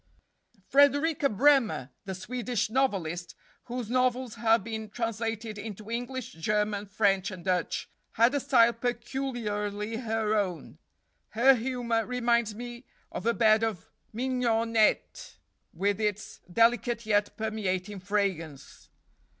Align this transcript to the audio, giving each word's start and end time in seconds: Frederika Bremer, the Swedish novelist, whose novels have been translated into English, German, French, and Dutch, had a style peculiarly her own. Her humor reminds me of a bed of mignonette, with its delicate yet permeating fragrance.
Frederika 0.67 1.29
Bremer, 1.29 1.91
the 2.05 2.15
Swedish 2.15 2.71
novelist, 2.71 3.35
whose 3.65 3.87
novels 3.87 4.33
have 4.33 4.63
been 4.63 4.89
translated 4.89 5.59
into 5.59 5.91
English, 5.91 6.31
German, 6.31 6.87
French, 6.87 7.29
and 7.29 7.45
Dutch, 7.45 7.87
had 8.13 8.33
a 8.33 8.39
style 8.39 8.73
peculiarly 8.73 9.97
her 9.97 10.33
own. 10.33 10.79
Her 11.37 11.53
humor 11.53 12.03
reminds 12.03 12.55
me 12.55 12.85
of 13.11 13.27
a 13.27 13.33
bed 13.35 13.61
of 13.63 13.91
mignonette, 14.11 15.37
with 15.71 16.01
its 16.01 16.39
delicate 16.51 17.05
yet 17.05 17.37
permeating 17.37 17.99
fragrance. 17.99 18.89